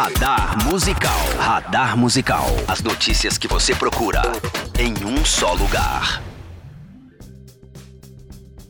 [0.00, 1.18] Radar Musical.
[1.40, 2.46] Radar Musical.
[2.68, 4.22] As notícias que você procura
[4.78, 6.22] em um só lugar.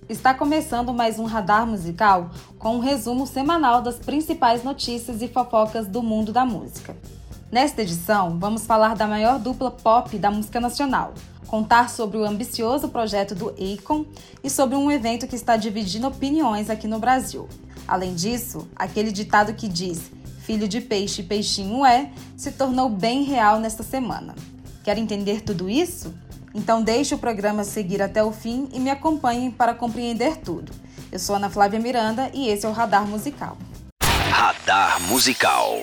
[0.09, 5.87] Está começando mais um Radar Musical com um resumo semanal das principais notícias e fofocas
[5.87, 6.97] do mundo da música.
[7.53, 11.13] Nesta edição, vamos falar da maior dupla pop da música nacional,
[11.47, 14.07] contar sobre o ambicioso projeto do Akon
[14.43, 17.47] e sobre um evento que está dividindo opiniões aqui no Brasil.
[17.87, 20.11] Além disso, aquele ditado que diz
[20.49, 24.35] filho de peixe, peixinho é, se tornou bem real nesta semana.
[24.83, 26.15] Quer entender tudo isso?
[26.55, 30.73] Então deixe o programa seguir até o fim e me acompanhe para compreender tudo.
[31.13, 33.59] Eu sou Ana Flávia Miranda e esse é o Radar Musical.
[34.31, 35.81] Radar Musical.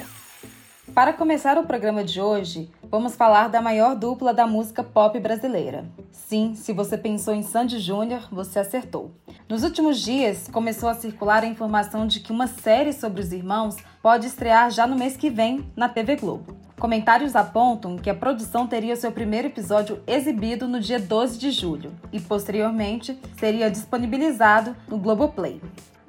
[0.95, 5.85] Para começar o programa de hoje, vamos falar da maior dupla da música pop brasileira.
[6.11, 9.11] Sim, se você pensou em Sandy Júnior, você acertou.
[9.47, 13.77] Nos últimos dias, começou a circular a informação de que uma série sobre os irmãos
[14.01, 16.55] pode estrear já no mês que vem na TV Globo.
[16.79, 21.93] Comentários apontam que a produção teria seu primeiro episódio exibido no dia 12 de julho
[22.11, 25.61] e, posteriormente, seria disponibilizado no Globoplay.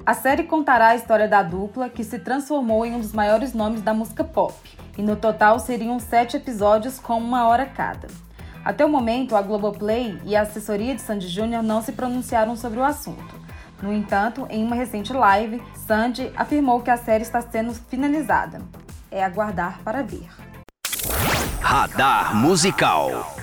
[0.05, 3.83] A série contará a história da dupla que se transformou em um dos maiores nomes
[3.83, 4.55] da música pop,
[4.97, 8.09] e no total seriam sete episódios com uma hora cada.
[8.65, 12.81] Até o momento, a Globoplay e a assessoria de Sandy Júnior não se pronunciaram sobre
[12.81, 13.41] o assunto.
[13.81, 18.63] No entanto, em uma recente live, Sandy afirmou que a série está sendo finalizada.
[19.11, 20.29] É aguardar para ver.
[21.61, 23.37] Radar Musical.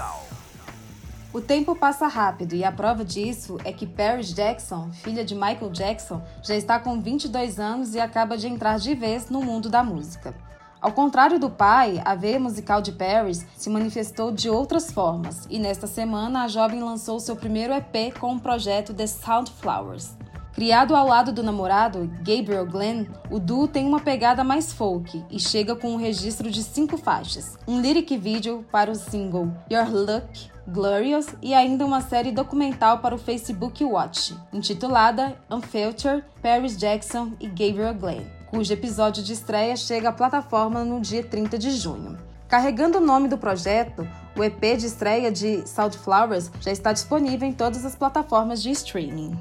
[1.31, 5.71] O tempo passa rápido e a prova disso é que Paris Jackson, filha de Michael
[5.71, 9.83] Jackson, já está com 22 anos e acaba de entrar de vez no mundo da
[9.83, 10.35] música.
[10.83, 15.57] Ao contrário do pai, a veia musical de Paris se manifestou de outras formas, e
[15.57, 20.17] nesta semana a jovem lançou seu primeiro EP com o projeto The Soundflowers.
[20.51, 25.39] Criado ao lado do namorado, Gabriel Glenn, o duo tem uma pegada mais folk e
[25.39, 30.51] chega com um registro de cinco faixas, um lyric video para o single Your Look,
[30.67, 37.47] Glorious e ainda uma série documental para o Facebook Watch, intitulada Unfiltered, Paris Jackson e
[37.47, 42.15] Gabriel Glenn cujo episódio de estreia chega à plataforma no dia 30 de junho.
[42.47, 45.63] Carregando o nome do projeto, o EP de estreia de
[46.03, 49.35] Flowers já está disponível em todas as plataformas de streaming.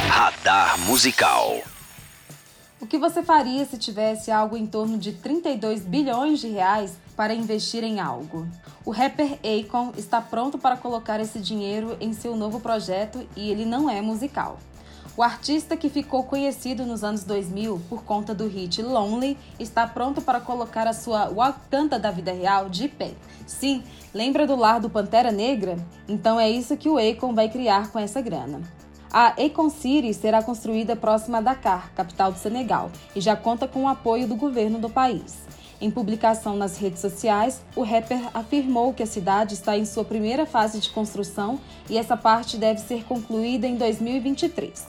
[0.08, 1.73] Radar Musical.
[2.84, 7.32] O que você faria se tivesse algo em torno de 32 bilhões de reais para
[7.32, 8.46] investir em algo?
[8.84, 13.64] O rapper Akon está pronto para colocar esse dinheiro em seu novo projeto e ele
[13.64, 14.58] não é musical.
[15.16, 20.20] O artista que ficou conhecido nos anos 2000 por conta do hit Lonely está pronto
[20.20, 23.12] para colocar a sua Wakanda da vida real de pé.
[23.46, 25.78] Sim, lembra do lar do Pantera Negra?
[26.06, 28.60] Então é isso que o Akon vai criar com essa grana.
[29.16, 33.84] A Akon City será construída próxima a Dakar, capital do Senegal, e já conta com
[33.84, 35.44] o apoio do governo do país.
[35.80, 40.44] Em publicação nas redes sociais, o rapper afirmou que a cidade está em sua primeira
[40.44, 44.84] fase de construção e essa parte deve ser concluída em 2023.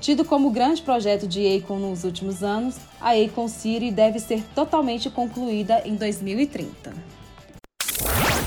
[0.00, 5.10] Tido como grande projeto de Akon nos últimos anos, a Akon City deve ser totalmente
[5.10, 6.94] concluída em 2030.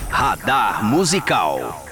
[0.09, 1.88] Radar Musical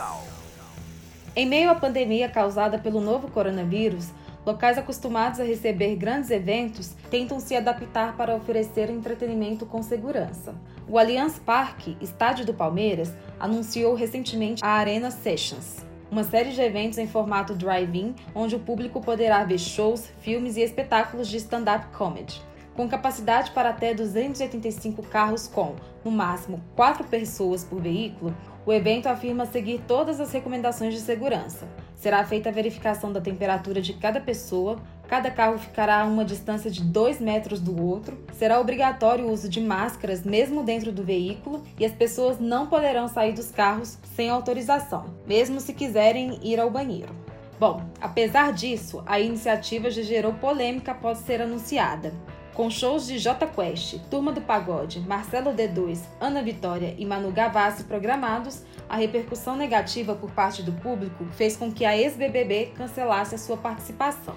[1.37, 4.09] Em meio à pandemia causada pelo novo coronavírus,
[4.43, 10.55] Locais acostumados a receber grandes eventos tentam se adaptar para oferecer entretenimento com segurança.
[10.87, 16.97] O Allianz Parque, estádio do Palmeiras, anunciou recentemente a Arena Sessions, uma série de eventos
[16.97, 22.41] em formato drive-in, onde o público poderá ver shows, filmes e espetáculos de stand-up comedy.
[22.75, 28.33] Com capacidade para até 285 carros com, no máximo, 4 pessoas por veículo,
[28.67, 31.65] o evento afirma seguir todas as recomendações de segurança.
[31.95, 34.77] Será feita a verificação da temperatura de cada pessoa,
[35.07, 39.47] cada carro ficará a uma distância de 2 metros do outro, será obrigatório o uso
[39.47, 44.29] de máscaras mesmo dentro do veículo e as pessoas não poderão sair dos carros sem
[44.29, 47.15] autorização, mesmo se quiserem ir ao banheiro.
[47.57, 52.13] Bom, apesar disso, a iniciativa já gerou polêmica após ser anunciada.
[52.57, 57.83] Com shows de J Quest, Turma do Pagode, Marcelo D2, Ana Vitória e Manu Gavassi
[57.83, 63.37] programados, a repercussão negativa por parte do público fez com que a ex-BBB cancelasse a
[63.37, 64.33] sua participação.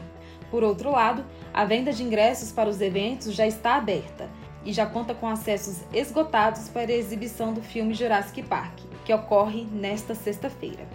[0.50, 1.24] Por outro lado,
[1.54, 4.28] a venda de ingressos para os eventos já está aberta
[4.66, 9.64] e já conta com acessos esgotados para a exibição do filme Jurassic Park, que ocorre
[9.72, 10.86] nesta sexta-feira.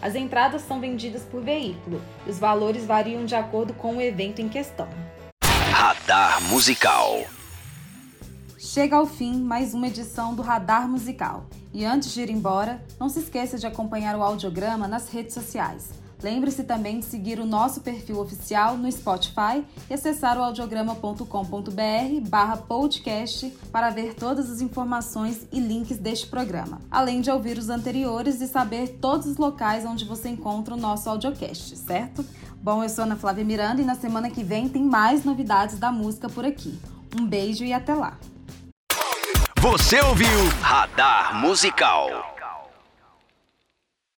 [0.00, 4.40] As entradas são vendidas por veículo e os valores variam de acordo com o evento
[4.40, 4.86] em questão.
[6.10, 7.24] Radar Musical.
[8.58, 11.46] Chega ao fim mais uma edição do Radar Musical.
[11.72, 15.99] E antes de ir embora, não se esqueça de acompanhar o audiograma nas redes sociais.
[16.22, 22.56] Lembre-se também de seguir o nosso perfil oficial no Spotify e acessar o audiograma.com.br barra
[22.56, 28.40] podcast para ver todas as informações e links deste programa, além de ouvir os anteriores
[28.40, 32.24] e saber todos os locais onde você encontra o nosso audiocast, certo?
[32.62, 35.90] Bom, eu sou Ana Flávia Miranda e na semana que vem tem mais novidades da
[35.90, 36.78] música por aqui.
[37.18, 38.18] Um beijo e até lá!
[39.60, 40.28] Você ouviu
[40.62, 42.39] Radar Musical.